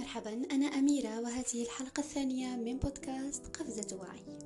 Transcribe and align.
مرحبا 0.00 0.42
أنا 0.52 0.66
أميرة 0.66 1.20
وهذه 1.20 1.62
الحلقة 1.62 2.00
الثانية 2.00 2.56
من 2.56 2.78
بودكاست 2.78 3.56
قفزة 3.56 3.96
وعي. 3.96 4.38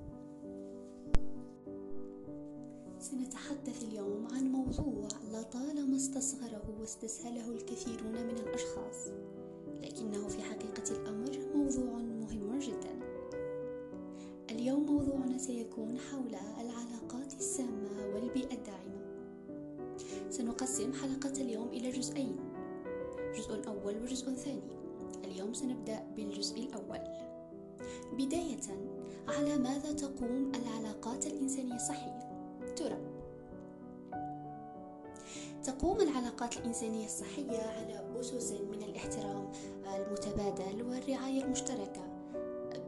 سنتحدث 2.98 3.82
اليوم 3.82 4.28
عن 4.32 4.52
موضوع 4.52 5.08
لطالما 5.32 5.96
استصغره 5.96 6.80
واستسهله 6.80 7.48
الكثيرون 7.50 8.12
من 8.12 8.36
الأشخاص 8.36 9.08
لكنه 9.82 10.28
في 10.28 10.42
حقيقة 10.42 10.90
الأمر 10.90 11.38
موضوع 11.54 11.98
مهم 11.98 12.58
جدا. 12.58 12.98
اليوم 14.50 14.86
موضوعنا 14.86 15.38
سيكون 15.38 15.98
حول 15.98 16.34
العلاقات 16.60 17.34
السامة 17.34 18.14
والبيئة 18.14 18.54
الداعمة. 18.54 19.04
سنقسم 20.30 20.92
حلقة 20.92 21.42
اليوم 21.42 21.68
إلى 21.68 21.90
جزئين 21.90 22.36
جزء 23.36 23.68
أول 23.68 24.02
وجزء 24.02 24.34
ثاني 24.34 24.83
اليوم 25.34 25.54
سنبدأ 25.54 26.06
بالجزء 26.16 26.58
الأول 26.58 27.00
بداية 28.12 28.60
على 29.28 29.56
ماذا 29.56 29.92
تقوم 29.92 30.52
العلاقات 30.54 31.26
الإنسانية 31.26 31.74
الصحية؟ 31.74 32.18
ترى 32.76 32.98
تقوم 35.64 36.00
العلاقات 36.00 36.56
الإنسانية 36.56 37.04
الصحية 37.04 37.58
على 37.58 38.20
أسس 38.20 38.52
من 38.52 38.82
الاحترام 38.82 39.52
المتبادل 39.86 40.82
والرعاية 40.82 41.44
المشتركة 41.44 42.02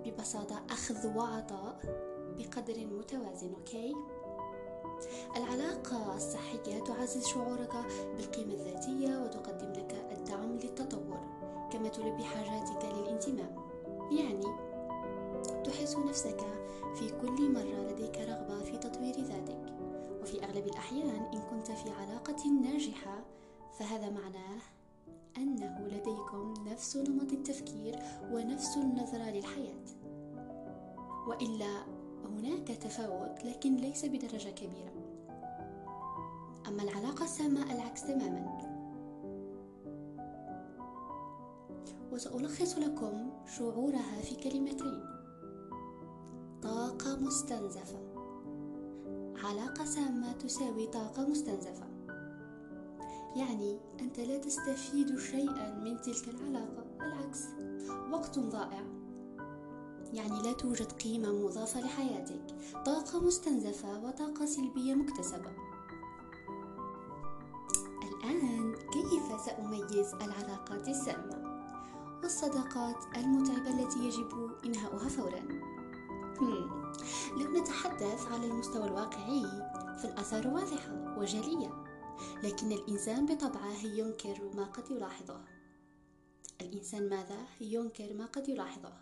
ببساطة 0.05 0.63
أخذ 0.71 1.17
وعطاء 1.17 1.81
بقدر 2.39 2.87
متوازن 2.87 3.55
أوكي؟ 3.55 3.95
العلاقة 5.37 6.17
الصحية 6.17 6.85
تعزز 6.85 7.27
شعورك 7.27 7.73
بالقيمة 8.17 8.55
الذاتية 8.55 9.19
وتقدم 9.25 9.73
لك 9.73 9.96
تلبي 11.89 12.25
حاجاتك 12.25 12.85
للانتماء. 12.85 13.67
يعني 14.11 14.47
تحس 15.65 15.97
نفسك 15.97 16.41
في 16.95 17.09
كل 17.21 17.53
مرة 17.53 17.91
لديك 17.91 18.19
رغبة 18.19 18.65
في 18.65 18.79
تطوير 18.79 19.15
ذاتك. 19.15 19.77
وفي 20.23 20.45
أغلب 20.45 20.67
الأحيان 20.67 21.31
إن 21.35 21.41
كنت 21.41 21.71
في 21.71 21.91
علاقة 21.91 22.49
ناجحة 22.63 23.25
فهذا 23.79 24.11
معناه 24.11 24.59
أنه 25.37 25.81
لديكم 25.87 26.55
نفس 26.67 26.97
نمط 26.97 27.33
التفكير 27.33 27.99
ونفس 28.33 28.77
النظرة 28.77 29.31
للحياة. 29.31 29.85
وإلا 31.29 31.85
هناك 32.25 32.69
تفاوت 32.69 33.45
لكن 33.45 33.77
ليس 33.77 34.05
بدرجة 34.05 34.49
كبيرة. 34.49 34.93
أما 36.69 36.83
العلاقة 36.83 37.25
السامة 37.25 37.73
العكس 37.73 38.03
تماما. 38.03 38.76
وسألخص 42.17 42.79
لكم 42.79 43.31
شعورها 43.59 44.21
في 44.23 44.35
كلمتين. 44.35 45.05
طاقة 46.63 47.17
مستنزفة. 47.17 47.99
علاقة 49.45 49.85
سامة 49.85 50.33
تساوي 50.33 50.87
طاقة 50.87 51.29
مستنزفة. 51.29 51.87
يعني 53.37 53.79
أنت 54.01 54.21
لا 54.21 54.39
تستفيد 54.39 55.19
شيئا 55.19 55.75
من 55.85 56.01
تلك 56.01 56.29
العلاقة 56.29 56.85
بالعكس 56.99 57.45
وقت 58.13 58.39
ضائع. 58.39 58.85
يعني 60.13 60.43
لا 60.43 60.53
توجد 60.53 60.93
قيمة 60.93 61.33
مضافة 61.33 61.81
لحياتك. 61.81 62.55
طاقة 62.87 63.21
مستنزفة 63.21 63.99
وطاقة 63.99 64.47
سلبية 64.47 64.95
مكتسبة. 64.95 65.53
الآن 68.03 68.75
كيف 68.75 69.41
سأميز 69.41 70.15
العلاقات 70.15 70.89
السامة؟ 70.89 71.46
والصداقات 72.23 73.17
المتعبة 73.17 73.71
التي 73.71 73.99
يجب 73.99 74.51
إنهاؤها 74.65 75.09
فورا. 75.09 75.43
لو 77.37 77.61
نتحدث 77.61 78.27
على 78.27 78.47
المستوى 78.47 78.85
الواقعي 78.85 79.43
فالآثار 80.03 80.49
واضحة 80.49 81.19
وجلية 81.19 81.85
لكن 82.43 82.73
الإنسان 82.73 83.27
بطبعه 83.27 83.85
ينكر 83.85 84.51
ما 84.55 84.65
قد 84.65 84.91
يلاحظه. 84.91 85.45
الإنسان 86.61 87.09
ماذا؟ 87.09 87.47
ينكر 87.61 88.15
ما 88.15 88.27
قد 88.27 88.49
يلاحظه. 88.49 88.93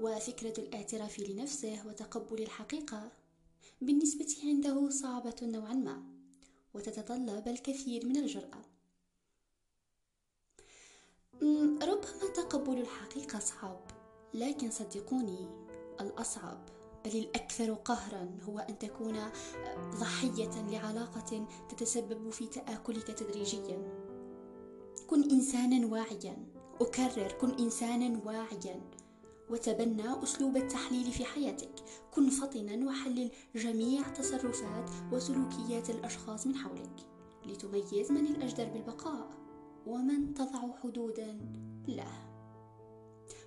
وفكرة 0.00 0.60
الاعتراف 0.60 1.20
لنفسه 1.20 1.86
وتقبل 1.86 2.42
الحقيقة 2.42 3.12
بالنسبة 3.80 4.36
عنده 4.44 4.90
صعبة 4.90 5.36
نوعا 5.42 5.74
ما 5.74 6.02
وتتطلب 6.74 7.48
الكثير 7.48 8.06
من 8.06 8.16
الجرأة. 8.16 8.75
ربما 11.42 12.32
تقبل 12.34 12.78
الحقيقة 12.78 13.38
صعب 13.38 13.80
لكن 14.34 14.70
صدقوني 14.70 15.48
الأصعب. 16.00 16.68
بل 17.04 17.16
الأكثر 17.16 17.74
قهرا 17.74 18.38
هو 18.48 18.58
أن 18.58 18.78
تكون 18.78 19.18
ضحية 20.00 20.62
لعلاقة 20.70 21.46
تتسبب 21.68 22.30
في 22.30 22.46
تآكلك 22.46 23.06
تدريجيا. 23.06 24.06
كن 25.06 25.30
إنسانا 25.30 25.86
واعيا 25.86 26.46
أكرر 26.80 27.32
كن 27.32 27.50
إنسانا 27.50 28.20
واعيا 28.24 28.80
وتبنى 29.50 30.22
أسلوب 30.22 30.56
التحليل 30.56 31.12
في 31.12 31.24
حياتك. 31.24 31.74
كن 32.14 32.30
فطنا 32.30 32.86
وحلل 32.86 33.30
جميع 33.54 34.02
تصرفات 34.08 34.90
وسلوكيات 35.12 35.90
الأشخاص 35.90 36.46
من 36.46 36.54
حولك 36.56 37.06
لتميز 37.46 38.12
من 38.12 38.26
الأجدر 38.26 38.64
بالبقاء. 38.64 39.45
ومن 39.86 40.34
تضع 40.34 40.72
حدودا. 40.82 41.38
له 41.88 42.26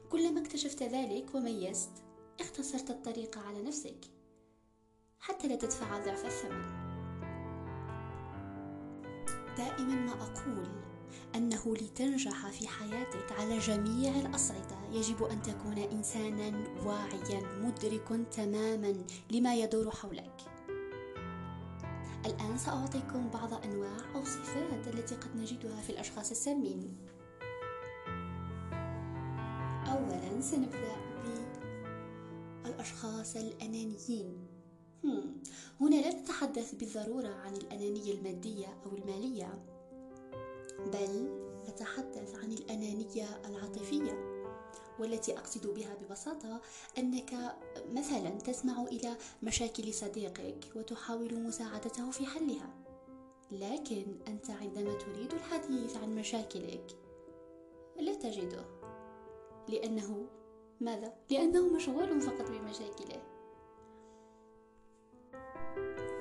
كلما 0.10 0.42
اكتشفت 0.42 0.84
ذلك 0.84 1.36
وميزت 1.36 1.92
اختصرت 2.40 2.90
الطريق 2.90 3.38
على 3.38 3.62
نفسك. 3.62 4.06
حتى 5.20 5.48
لا 5.48 5.56
تدفع 5.56 6.06
ضعف 6.06 6.26
الثمن. 6.26 6.90
دائما 9.58 9.96
ما 9.96 10.12
أقول 10.12 10.68
أنه 11.36 11.76
لتنجح 11.76 12.50
في 12.50 12.68
حياتك 12.68 13.32
على 13.40 13.58
جميع 13.58 14.16
الاصعده 14.16 14.78
يجب 14.92 15.24
أن 15.24 15.42
تكون 15.42 15.78
انسانا 15.78 16.64
واعيا 16.86 17.42
مدرك 17.62 18.28
تماما 18.32 18.96
لما 19.32 19.56
يدور 19.56 19.92
حولك. 19.92 20.49
الآن 22.50 22.58
سأعطيكم 22.58 23.30
بعض 23.30 23.54
أنواع 23.54 23.98
أو 24.16 24.24
صفات 24.24 24.88
التي 24.88 25.16
قد 25.16 25.36
نجدها 25.36 25.82
في 25.82 25.90
الأشخاص 25.90 26.32
السامين. 26.32 26.98
أولا 29.88 30.42
سنبدأ 30.42 30.96
بالأشخاص 32.64 33.36
الأنانيين. 33.36 34.48
هنا 35.82 35.96
لا 35.96 36.22
نتحدث 36.22 36.76
بالضرورة 36.76 37.28
عن 37.28 37.54
الأنانية 37.54 38.14
المادية 38.14 38.68
أو 38.86 38.98
المالية 38.98 39.54
بل 40.94 41.30
نتحدث 41.70 42.36
عن 42.36 42.52
الأنانية 42.52 43.28
العاطفية. 43.46 44.29
والتي 45.00 45.38
أقصد 45.38 45.68
بها 45.68 45.96
ببساطة 45.96 46.62
أنك 46.98 47.56
مثلا 47.92 48.30
تسمع 48.30 48.84
إلى 48.84 49.18
مشاكل 49.44 49.94
صديقك 49.94 50.66
وتحاول 50.76 51.44
مساعدته 51.44 52.12
في 52.12 52.26
حلها. 52.26 52.70
لكن 53.52 54.06
أنت 54.28 54.50
عندما 54.50 54.94
تريد 54.94 55.34
الحديث 55.34 55.98
عن 55.98 56.16
مشاكلك 56.16 56.98
لا 58.00 58.14
تجده. 58.14 58.66
لأنه 59.68 60.28
ماذا؟ 60.82 61.14
لأنه 61.30 61.68
مشغول 61.68 62.22
فقط 62.22 62.52
بمشاكله. 62.52 63.24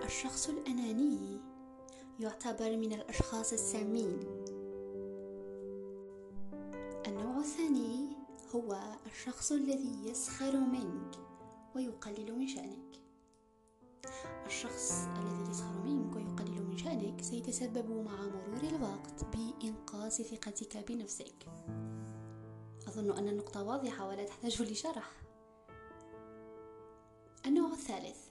الشخص 0.04 0.48
الأناني 0.48 1.40
يعتبر 2.20 2.76
من 2.76 2.92
الأشخاص 2.92 3.52
السامين 3.52 4.20
هو 8.54 8.80
الشخص 9.06 9.52
الذي 9.52 10.08
يسخر 10.08 10.56
منك 10.56 11.14
ويقلل 11.74 12.38
من 12.38 12.46
شأنك. 12.46 13.00
الشخص 14.46 14.92
الذي 14.92 15.50
يسخر 15.50 15.82
منك 15.84 16.16
ويقلل 16.16 16.62
من 16.62 16.78
شأنك 16.78 17.20
سيتسبب 17.20 17.90
مع 17.90 18.26
مرور 18.26 18.62
الوقت 18.62 19.24
بإنقاص 19.24 20.22
ثقتك 20.22 20.92
بنفسك. 20.92 21.46
أظن 22.88 23.18
أن 23.18 23.28
النقطة 23.28 23.62
واضحة 23.62 24.08
ولا 24.08 24.24
تحتاج 24.24 24.62
لشرح. 24.62 25.10
النوع 27.46 27.72
الثالث. 27.72 28.28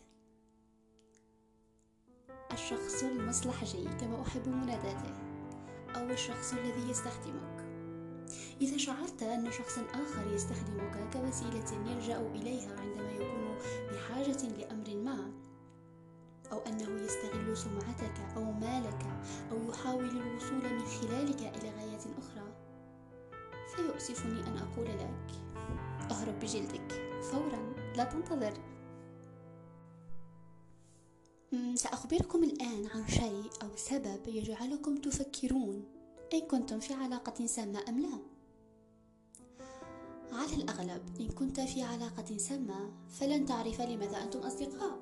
الشخص 2.52 3.04
المصلحجي 3.04 3.84
كما 3.84 4.22
أحب 4.22 4.48
مناداته 4.48 5.14
أو 5.96 6.10
الشخص 6.10 6.54
الذي 6.54 6.90
يستخدمك 6.90 7.57
إذا 8.62 8.78
شعرت 8.78 9.24
أن 9.24 9.52
شخص 9.52 9.78
آخر 9.78 10.34
يستخدمك 10.34 11.10
كوسيلة 11.14 11.92
يلجأ 11.92 12.20
إليها 12.20 12.80
عندما 12.80 13.12
يكون 13.12 13.58
بحاجة 13.92 14.44
لأمر 14.44 14.96
ما 14.96 15.32
أو 16.52 16.60
أنه 16.60 17.02
يستغل 17.02 17.58
سمعتك 17.58 18.20
أو 18.36 18.52
مالك 18.52 19.06
أو 19.52 19.70
يحاول 19.70 20.10
الوصول 20.10 20.74
من 20.74 20.86
خلالك 20.86 21.42
إلى 21.42 21.70
غايات 21.70 22.04
أخرى. 22.18 22.48
يؤسفني 23.80 24.48
أن 24.48 24.58
أقول 24.58 24.86
لك 24.86 25.32
أهرب 26.12 26.40
بجلدك 26.40 27.20
فورا 27.22 27.74
لا 27.98 28.04
تنتظر. 28.04 28.54
سأخبركم 31.76 32.44
الآن 32.44 32.88
عن 32.96 33.08
شيء 33.08 33.50
أو 33.64 33.70
سبب 33.76 34.28
يجعلكم 34.28 34.98
تفكرون 34.98 35.86
إن 36.34 36.40
كنتم 36.40 36.80
في 36.80 36.94
علاقة 36.94 37.46
سامة 37.46 37.80
أم 37.90 38.00
لا. 38.00 38.37
على 40.32 40.56
الأغلب 40.56 41.02
إن 41.20 41.28
كنت 41.28 41.60
في 41.60 41.82
علاقة 41.82 42.38
سامة 42.38 42.92
فلن 43.10 43.46
تعرف 43.46 43.82
لماذا 43.82 44.24
أنتم 44.24 44.40
أصدقاء. 44.40 45.00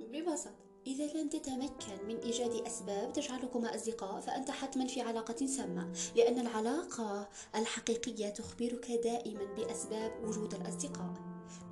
ببساطة 0.00 0.66
إذا 0.86 1.12
لم 1.12 1.28
تتمكن 1.28 2.06
من 2.08 2.16
إيجاد 2.16 2.66
أسباب 2.66 3.12
تجعلكما 3.12 3.74
أصدقاء 3.74 4.20
فأنت 4.20 4.50
حتما 4.50 4.86
في 4.86 5.00
علاقة 5.00 5.46
سامة 5.46 5.92
لأن 6.16 6.38
العلاقة 6.38 7.28
الحقيقية 7.54 8.28
تخبرك 8.28 8.90
دائما 8.90 9.54
بأسباب 9.56 10.12
وجود 10.24 10.54
الأصدقاء. 10.54 11.14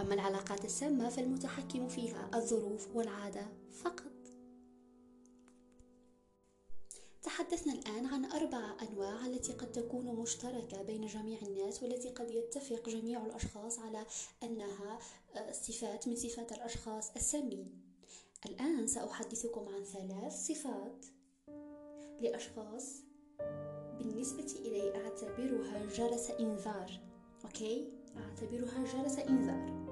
أما 0.00 0.14
العلاقات 0.14 0.64
السامة 0.64 1.08
فالمتحكم 1.08 1.88
فيها 1.88 2.30
الظروف 2.34 2.88
والعادة 2.94 3.46
فقط. 3.70 4.13
تحدثنا 7.24 7.72
الآن 7.72 8.06
عن 8.06 8.24
أربع 8.24 8.76
أنواع 8.82 9.26
التي 9.26 9.52
قد 9.52 9.72
تكون 9.72 10.06
مشتركة 10.06 10.82
بين 10.82 11.06
جميع 11.06 11.38
الناس 11.42 11.82
والتي 11.82 12.08
قد 12.08 12.30
يتفق 12.30 12.88
جميع 12.88 13.26
الأشخاص 13.26 13.78
على 13.78 14.06
أنها 14.42 14.98
آه، 15.36 15.52
صفات 15.52 16.08
من 16.08 16.16
صفات 16.16 16.52
الأشخاص 16.52 17.10
السامين. 17.16 17.80
الآن 18.46 18.86
سأحدثكم 18.86 19.68
عن 19.68 19.84
ثلاث 19.84 20.46
صفات 20.46 21.06
لأشخاص 22.20 23.02
بالنسبة 23.98 24.54
إلي 24.58 24.96
أعتبرها 24.96 25.86
جرس 25.86 26.30
إنذار 26.30 27.00
أوكي؟ 27.44 27.92
أعتبرها 28.16 28.84
جرس 28.84 29.18
إنذار. 29.18 29.84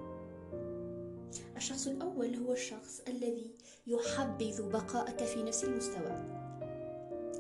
الشخص 1.57 1.87
الأول 1.87 2.35
هو 2.35 2.53
الشخص 2.53 3.01
الذي 3.09 3.51
يحبذ 3.87 4.71
بقاءك 4.71 5.25
في 5.25 5.43
نفس 5.43 5.65
المستوى. 5.65 6.42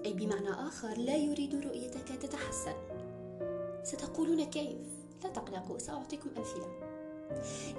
أي 0.04 0.12
بمعنى 0.12 0.50
آخر 0.50 0.99
لا 0.99 1.16
يريد 1.16 1.54
رؤيتك 1.54 2.08
تتحسن. 2.22 2.75
ستقولون 3.84 4.44
كيف؟ 4.44 4.78
لا 5.25 5.31
تقلقوا 5.31 5.78
سأعطيكم 5.78 6.31
أمثلة. 6.37 6.93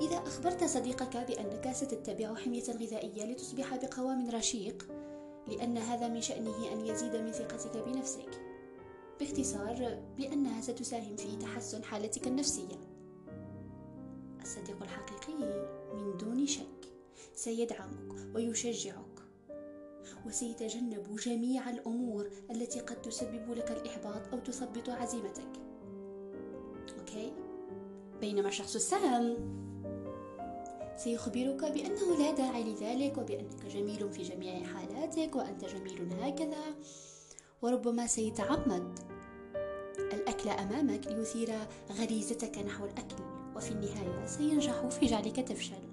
إذا 0.01 0.17
أخبرت 0.17 0.63
صديقك 0.63 1.17
بأنك 1.17 1.71
ستتبع 1.71 2.35
حمية 2.35 2.63
غذائية 2.63 3.25
لتصبح 3.25 3.75
بقوام 3.75 4.29
رشيق 4.29 4.87
لأن 5.47 5.77
هذا 5.77 6.07
من 6.07 6.21
شأنه 6.21 6.73
أن 6.73 6.85
يزيد 6.85 7.15
من 7.15 7.31
ثقتك 7.31 7.77
بنفسك. 7.77 8.41
باختصار 9.19 9.99
لأنها 10.19 10.61
ستساهم 10.61 11.15
في 11.15 11.35
تحسن 11.35 11.83
حالتك 11.83 12.27
النفسية. 12.27 12.79
الصديق 14.41 14.83
الحقيقي 14.83 15.67
من 15.93 16.17
دون 16.17 16.47
شك 16.47 16.89
سيدعمك 17.35 18.35
ويشجعك. 18.35 19.12
وسيتجنب 20.27 21.15
جميع 21.15 21.69
الأمور 21.69 22.29
التي 22.51 22.79
قد 22.79 23.01
تسبب 23.01 23.51
لك 23.51 23.71
الإحباط 23.71 24.33
أو 24.33 24.39
تثبط 24.39 24.89
عزيمتك. 24.89 25.51
أوكي؟ 26.99 27.33
بينما 28.21 28.47
الشخص 28.47 28.75
السام 28.75 29.37
سيخبرك 30.97 31.65
بأنه 31.65 32.17
لا 32.19 32.31
داعي 32.31 32.63
لذلك 32.63 33.17
وبأنك 33.17 33.65
جميل 33.65 34.09
في 34.09 34.21
جميع 34.21 34.63
حالاتك 34.63 35.35
وأنت 35.35 35.65
جميل 35.65 36.13
هكذا 36.21 36.63
وربما 37.61 38.07
سيتعمد. 38.07 38.99
الأكل 39.97 40.49
أمامك 40.49 41.07
ليثير 41.07 41.49
غريزتك 41.91 42.57
نحو 42.57 42.85
الأكل 42.85 43.23
وفي 43.55 43.71
النهاية 43.71 44.25
سينجح 44.25 44.87
في 44.87 45.05
جعلك 45.05 45.35
تفشل. 45.35 45.83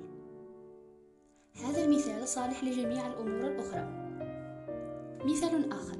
هذا 1.54 1.84
المثال 1.84 2.28
صالح 2.28 2.64
لجميع 2.64 3.06
الأمور 3.06 3.46
الأخرى. 3.46 3.99
مثال 5.24 5.72
آخر. 5.72 5.98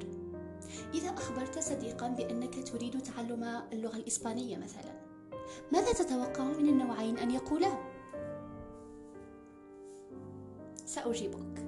إذا 0.93 1.09
أخبرت 1.09 1.59
صديقا 1.59 2.07
بأنك 2.07 2.67
تريد 2.67 3.01
تعلم 3.01 3.43
اللغة 3.73 3.97
الإسبانية 3.97 4.57
مثلا 4.57 5.01
ماذا 5.71 5.93
تتوقع 5.93 6.43
من 6.43 6.69
النوعين 6.69 7.17
أن 7.17 7.31
يقولا؟ 7.31 7.71
سأجيبك. 10.85 11.65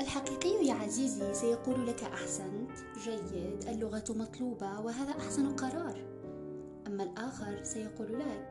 الحقيقي 0.00 0.66
يا 0.66 0.74
عزيزي 0.74 1.34
سيقول 1.34 1.86
لك 1.86 2.02
أحسنت 2.02 2.70
جيد 3.04 3.64
اللغة 3.68 4.04
مطلوبة 4.08 4.80
وهذا 4.80 5.10
أحسن 5.10 5.56
قرار. 5.56 6.04
أما 6.86 7.02
الآخر 7.02 7.62
سيقول 7.62 8.18
لك 8.18 8.48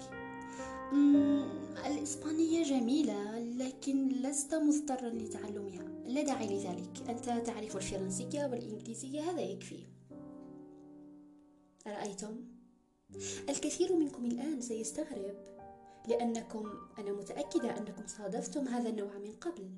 الإسبانية 1.86 2.64
جميلة. 2.64 3.03
لست 4.24 4.54
مضطرا 4.54 5.10
لتعلمها. 5.10 5.84
لا 6.06 6.22
داعي 6.22 6.48
لذلك. 6.48 7.10
أنت 7.10 7.48
تعرف 7.48 7.78
الفرنسية 7.78 8.46
والإنجليزية 8.46 9.22
هذا 9.22 9.42
يكفي. 9.42 9.84
أرأيتم؟ 11.88 12.46
الكثير 13.50 13.96
منكم 13.96 14.26
الآن 14.26 14.62
سيستغرب 14.62 15.36
لأنكم 16.08 16.70
أنا 17.00 17.12
متأكدة 17.12 17.78
أنكم 17.78 18.08
صادفتم 18.08 18.68
هذا 18.68 18.90
النوع 18.90 19.18
من 19.18 19.32
قبل 19.32 19.70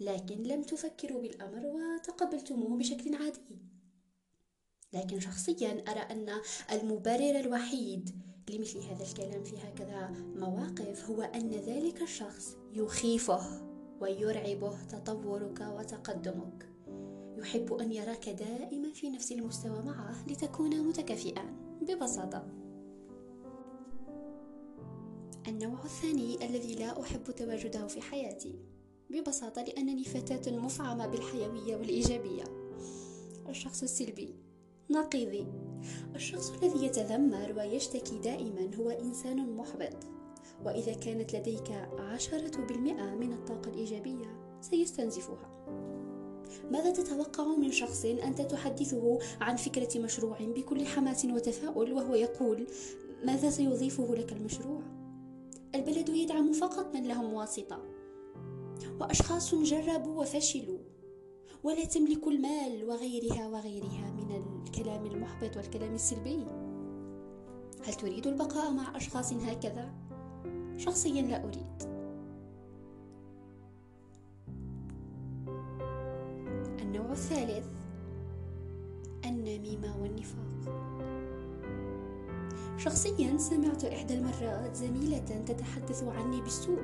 لكن 0.00 0.42
لم 0.42 0.62
تفكروا 0.62 1.22
بالأمر 1.22 1.66
وتقبلتموه 1.66 2.78
بشكل 2.78 3.14
عادي. 3.14 3.58
لكن 4.92 5.20
شخصيا 5.20 5.84
أرى 5.88 6.00
أن 6.00 6.40
المبرر 6.72 7.40
الوحيد 7.40 8.10
لمثل 8.50 8.78
هذا 8.78 9.04
الكلام 9.04 9.44
في 9.44 9.56
هكذا 9.58 10.08
مواقف 10.36 11.10
هو 11.10 11.22
أن 11.22 11.50
ذلك 11.50 12.02
الشخص 12.02 12.56
يخيفه. 12.72 13.69
ويرعبه 14.00 14.82
تطورك 14.82 15.60
وتقدمك. 15.60 16.68
يحب 17.36 17.72
أن 17.72 17.92
يراك 17.92 18.28
دائما 18.28 18.92
في 18.92 19.10
نفس 19.10 19.32
المستوى 19.32 19.82
معه 19.82 20.28
لتكون 20.28 20.80
متكافئا 20.88 21.56
ببساطة. 21.82 22.46
النوع 25.48 25.84
الثاني 25.84 26.46
الذي 26.46 26.74
لا 26.74 27.00
أحب 27.02 27.30
تواجده 27.30 27.86
في 27.86 28.00
حياتي 28.00 28.58
ببساطة 29.10 29.62
لأنني 29.62 30.04
فتاة 30.04 30.52
مفعمة 30.58 31.06
بالحيوية 31.06 31.76
والإيجابية. 31.76 32.44
الشخص 33.48 33.82
السلبي 33.82 34.34
نقيضي. 34.90 35.46
الشخص 36.14 36.50
الذي 36.50 36.86
يتذمر 36.86 37.54
ويشتكي 37.56 38.18
دائما 38.18 38.74
هو 38.74 38.90
إنسان 38.90 39.56
محبط. 39.56 40.19
وإذا 40.64 40.92
كانت 40.92 41.36
لديك 41.36 41.70
عشرة 41.98 42.66
بالمئة 42.66 43.14
من 43.14 43.32
الطاقة 43.32 43.68
الإيجابية 43.68 44.56
سيستنزفها 44.60 45.50
ماذا 46.70 46.90
تتوقع 46.90 47.44
من 47.44 47.72
شخص 47.72 48.04
أنت 48.04 48.40
تحدثه 48.40 49.18
عن 49.40 49.56
فكرة 49.56 49.98
مشروع 49.98 50.38
بكل 50.40 50.86
حماس 50.86 51.24
وتفاؤل 51.24 51.92
وهو 51.92 52.14
يقول 52.14 52.66
ماذا 53.24 53.50
سيضيفه 53.50 54.14
لك 54.14 54.32
المشروع؟ 54.32 54.82
البلد 55.74 56.08
يدعم 56.08 56.52
فقط 56.52 56.94
من 56.94 57.08
لهم 57.08 57.32
واسطة 57.32 57.82
وأشخاص 59.00 59.54
جربوا 59.54 60.20
وفشلوا 60.20 60.78
ولا 61.64 61.84
تملك 61.84 62.26
المال 62.26 62.84
وغيرها 62.84 63.48
وغيرها 63.48 64.10
من 64.10 64.62
الكلام 64.66 65.06
المحبط 65.06 65.56
والكلام 65.56 65.94
السلبي 65.94 66.44
هل 67.84 67.94
تريد 67.94 68.26
البقاء 68.26 68.70
مع 68.72 68.96
أشخاص 68.96 69.32
هكذا؟ 69.32 69.92
شخصيا 70.80 71.22
لا 71.22 71.44
أريد. 71.44 71.82
النوع 76.80 77.12
الثالث 77.12 77.66
النميمة 79.24 80.02
والنفاق. 80.02 80.74
شخصيا 82.76 83.38
سمعت 83.38 83.84
إحدى 83.84 84.14
المرات 84.14 84.76
زميلة 84.76 85.44
تتحدث 85.46 86.02
عني 86.02 86.40
بالسوء 86.40 86.82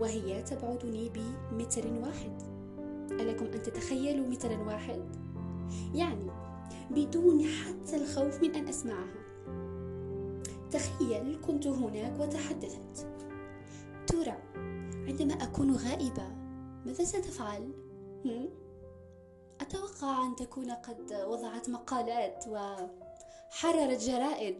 وهي 0.00 0.42
تبعدني 0.42 1.10
بمتر 1.10 1.86
واحد. 1.86 2.42
ألكم 3.10 3.44
أن 3.44 3.62
تتخيلوا 3.62 4.26
مترا 4.26 4.58
واحد؟ 4.58 5.02
يعني 5.94 6.30
بدون 6.90 7.44
حتى 7.44 7.96
الخوف 7.96 8.42
من 8.42 8.54
أن 8.54 8.68
أسمعها. 8.68 9.19
تخيل 10.72 11.40
كنت 11.46 11.66
هناك 11.66 12.20
وتحدثت. 12.20 13.06
ترى 14.06 14.36
عندما 15.08 15.34
أكون 15.34 15.76
غائبة 15.76 16.28
ماذا 16.86 17.04
ستفعل؟ 17.04 17.72
أتوقع 19.60 20.26
أن 20.26 20.36
تكون 20.36 20.70
قد 20.70 21.12
وضعت 21.12 21.68
مقالات 21.68 22.44
وحررت 22.48 24.00
جرائد. 24.00 24.56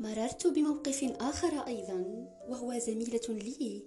مررت 0.00 0.46
بموقف 0.46 1.04
آخر 1.20 1.66
أيضا 1.66 2.28
وهو 2.48 2.78
زميلة 2.78 3.28
لي 3.28 3.82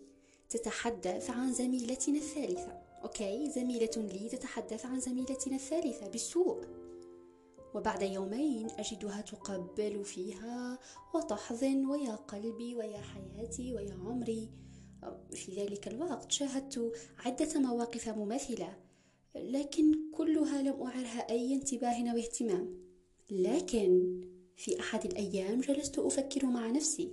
تتحدث 0.49 1.29
عن 1.29 1.53
زميلتنا 1.53 2.17
الثالثة. 2.17 2.81
أوكي 3.03 3.49
زميلة 3.49 3.91
لي 3.97 4.29
تتحدث 4.29 4.85
عن 4.85 4.99
زميلتنا 4.99 5.55
الثالثة 5.55 6.07
بالسوء. 6.07 6.61
وبعد 7.75 8.01
يومين 8.01 8.69
أجدها 8.69 9.21
تقبل 9.21 10.05
فيها 10.05 10.79
وتحضن 11.15 11.85
ويا 11.85 12.15
قلبي 12.15 12.75
ويا 12.75 13.01
حياتي 13.01 13.73
ويا 13.73 13.93
عمري. 13.93 14.49
في 15.33 15.55
ذلك 15.55 15.87
الوقت 15.87 16.31
شاهدت 16.31 16.93
عدة 17.17 17.59
مواقف 17.59 18.09
مماثلة 18.09 18.77
لكن 19.35 20.11
كلها 20.11 20.61
لم 20.61 20.81
أعرها 20.81 21.29
أي 21.29 21.53
انتباه 21.53 22.13
واهتمام 22.13 22.77
لكن 23.29 24.21
في 24.57 24.79
أحد 24.79 25.05
الأيام 25.05 25.61
جلست 25.61 25.99
أفكر 25.99 26.45
مع 26.45 26.67
نفسي. 26.67 27.11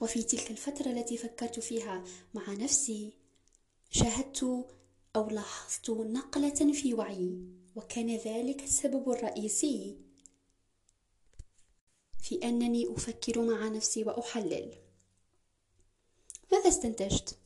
وفي 0.00 0.22
تلك 0.22 0.50
الفترة 0.50 0.90
التي 0.90 1.16
فكرت 1.16 1.60
فيها 1.60 2.04
مع 2.34 2.52
نفسي 2.52 3.12
شاهدت 3.90 4.66
أو 5.16 5.30
لاحظت 5.30 5.90
نقلة 5.90 6.72
في 6.72 6.94
وعي. 6.94 7.59
وكان 7.76 8.16
ذلك 8.16 8.62
السبب 8.62 9.10
الرئيسي 9.10 9.96
في 12.22 12.34
أنني 12.44 12.92
أفكر 12.92 13.42
مع 13.42 13.68
نفسي 13.68 14.04
وأحلل. 14.04 14.74
ماذا 16.52 16.68
استنتجت؟ 16.68 17.38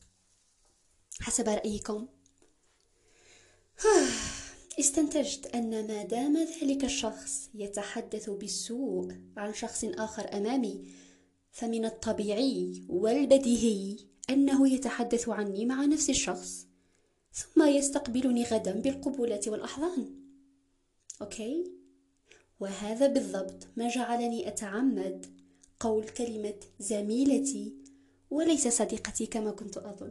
حسب 1.21 1.49
رأيكم. 1.49 2.07
استنتجت 4.79 5.45
أن 5.45 5.87
ما 5.87 6.03
دام 6.03 6.37
ذلك 6.37 6.83
الشخص 6.83 7.49
يتحدث 7.53 8.29
بالسوء 8.29 9.15
عن 9.37 9.53
شخص 9.53 9.83
آخر 9.83 10.37
أمامي 10.37 10.85
فمن 11.51 11.85
الطبيعي 11.85 12.85
والبديهي 12.89 13.97
أنه 14.29 14.73
يتحدث 14.73 15.29
عني 15.29 15.65
مع 15.65 15.85
نفس 15.85 16.09
الشخص. 16.09 16.67
ثم 17.35 17.67
يستقبلني 17.67 18.43
غدا 18.43 18.81
بالقبولة 18.81 19.41
والأحضان. 19.47 20.15
أوكي؟ 21.21 21.71
وهذا 22.59 23.07
بالضبط 23.07 23.67
ما 23.77 23.87
جعلني 23.87 24.47
أتعمد 24.47 25.25
قول 25.79 26.09
كلمة 26.09 26.59
زميلتي 26.79 27.75
وليس 28.29 28.67
صديقتي 28.67 29.25
كما 29.25 29.51
كنت 29.51 29.77
أظن. 29.77 30.09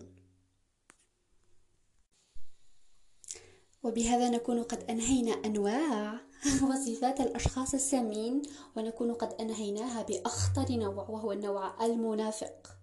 وبهذا 3.83 4.31
نكون 4.31 4.62
قد 4.62 4.83
أنهينا 4.90 5.31
أنواع 5.33 6.21
وصفات 6.69 7.21
الأشخاص 7.21 7.75
السامين 7.75 8.43
ونكون 8.76 9.14
قد 9.14 9.33
أنهيناها 9.40 10.02
بأخطر 10.02 10.73
نوع 10.73 11.11
وهو 11.11 11.33
النوع 11.33 11.87
المنافق 11.87 12.78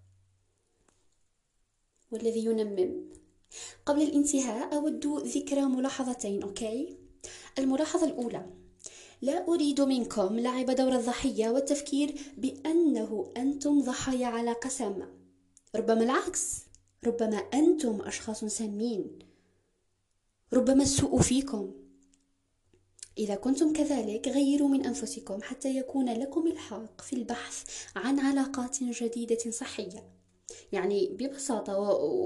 والذي 2.12 2.46
ينمم. 2.46 3.21
قبل 3.86 4.02
الانتهاء 4.02 4.76
أود 4.76 5.06
ذكر 5.08 5.68
ملاحظتين 5.68 6.44
أوكي؟ 6.44 6.98
الملاحظة 7.60 8.06
الأولى 8.06 8.46
لا 9.22 9.48
أريد 9.48 9.82
منكم 9.82 10.40
لعب 10.40 10.72
دور 10.72 10.96
الضحية 10.96 11.50
والتفكير 11.50 12.16
بأنه 12.38 13.34
أنتم 13.38 13.82
ضحايا 13.82 14.28
علاقة 14.28 14.70
سامة 14.70 15.08
ربما 15.76 16.04
العكس 16.04 16.72
ربما 17.06 17.38
أنتم 17.38 18.02
أشخاص 18.02 18.46
سامين. 18.46 19.20
ربما 20.54 20.84
السوء 20.84 21.22
فيكم. 21.22 21.74
إذا 23.18 23.36
كنتم 23.36 23.74
كذلك 23.74 24.28
غيروا 24.28 24.70
من 24.70 24.86
أنفسكم 24.86 25.42
حتى 25.42 25.78
يكون 25.78 26.14
لكم 26.14 26.48
الحق 26.48 27.02
في 27.02 27.14
البحث 27.14 27.64
عن 27.96 28.20
علاقات 28.20 28.84
جديدة 28.84 29.52
صحية. 29.52 30.21
يعني 30.72 31.08
ببساطة 31.08 31.80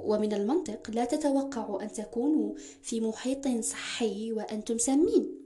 ومن 0.06 0.34
المنطق 0.34 0.92
لا 0.92 1.06
تتوقعوا 1.06 1.84
أن 1.84 1.92
تكونوا 1.92 2.56
في 2.82 3.02
محيط 3.02 3.48
صحي 3.48 4.32
وأنتم 4.32 4.78
سامين. 4.78 5.42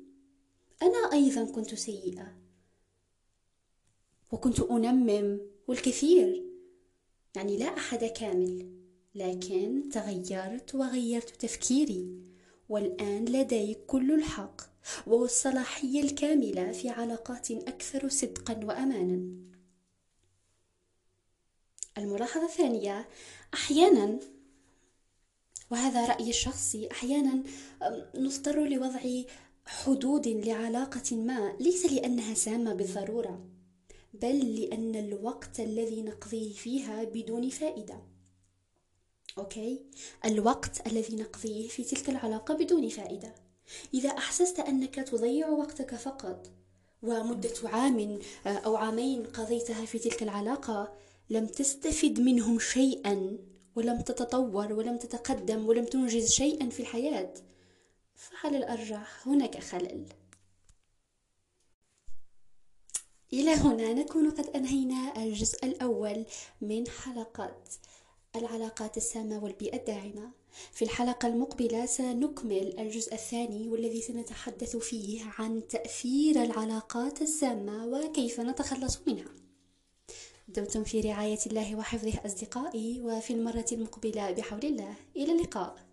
أنا 0.81 1.13
أيضا 1.13 1.45
كنت 1.45 1.75
سيئة. 1.75 2.35
وكنت 4.31 4.59
أنمم 4.59 5.39
والكثير. 5.67 6.43
يعني 7.35 7.57
لا 7.57 7.65
أحد 7.65 8.03
كامل. 8.03 8.71
لكن 9.15 9.89
تغيرت 9.93 10.75
وغيرت 10.75 11.29
تفكيري. 11.29 12.23
والآن 12.69 13.25
لدي 13.25 13.73
كل 13.87 14.11
الحق. 14.11 14.61
والصلاحية 15.07 16.03
الكاملة 16.03 16.71
في 16.71 16.89
علاقات 16.89 17.51
أكثر 17.51 18.09
صدقا 18.09 18.65
وأمانا. 18.65 19.49
الملاحظة 21.99 22.45
الثانية 22.45 23.07
أحيانا 23.53 24.19
وهذا 25.71 26.05
رأيي 26.05 26.29
الشخصي 26.29 26.91
أحيانا 26.91 27.43
نضطر 28.15 28.65
لوضع 28.65 28.99
حدود 29.65 30.27
لعلاقة 30.27 31.15
ما 31.15 31.55
ليس 31.59 31.85
لأنها 31.85 32.33
سامة 32.33 32.73
بالضرورة 32.73 33.45
بل 34.13 34.61
لأن 34.61 34.95
الوقت 34.95 35.59
الذي 35.59 36.01
نقضيه 36.01 36.53
فيها 36.53 37.03
بدون 37.03 37.49
فائدة. 37.49 38.01
أوكي؟ 39.37 39.81
الوقت 40.25 40.87
الذي 40.87 41.15
نقضيه 41.15 41.67
في 41.67 41.83
تلك 41.83 42.09
العلاقة 42.09 42.53
بدون 42.53 42.89
فائدة. 42.89 43.35
إذا 43.93 44.09
أحسست 44.09 44.59
أنك 44.59 44.95
تضيع 44.95 45.49
وقتك 45.49 45.95
فقط 45.95 46.51
ومدة 47.03 47.53
عام 47.63 48.19
أو 48.45 48.75
عامين 48.75 49.23
قضيتها 49.23 49.85
في 49.85 49.99
تلك 49.99 50.23
العلاقة 50.23 50.93
لم 51.29 51.45
تستفد 51.47 52.19
منهم 52.19 52.59
شيئا 52.59 53.37
ولم 53.75 54.01
تتطور 54.01 54.73
ولم 54.73 54.97
تتقدم 54.97 55.67
ولم 55.67 55.85
تنجز 55.85 56.31
شيئا 56.31 56.69
في 56.69 56.79
الحياة. 56.79 57.33
فعلى 58.15 58.57
الأرجح 58.57 59.27
هناك 59.27 59.59
خلل. 59.59 60.05
إلى 63.33 63.51
هنا 63.51 63.93
نكون 63.93 64.31
قد 64.31 64.47
أنهينا 64.55 65.23
الجزء 65.23 65.65
الأول 65.65 66.25
من 66.61 66.87
حلقات 66.87 67.69
العلاقات 68.35 68.97
السامة 68.97 69.43
والبيئة 69.43 69.77
الداعمة. 69.77 70.31
في 70.71 70.85
الحلقة 70.85 71.27
المقبلة 71.27 71.85
سنكمل 71.85 72.79
الجزء 72.79 73.13
الثاني 73.13 73.67
والذي 73.67 74.01
سنتحدث 74.01 74.77
فيه 74.77 75.23
عن 75.23 75.67
تأثير 75.67 76.43
العلاقات 76.43 77.21
السامة 77.21 77.85
وكيف 77.85 78.39
نتخلص 78.39 78.99
منها. 79.07 79.38
دمتم 80.55 80.83
في 80.83 81.01
رعاية 81.01 81.39
الله 81.47 81.75
وحفظه 81.75 82.13
أصدقائي 82.25 83.01
وفي 83.01 83.33
المرة 83.33 83.65
المقبلة 83.71 84.31
بحول 84.31 84.63
الله 84.63 84.93
إلى 85.15 85.31
اللقاء. 85.31 85.88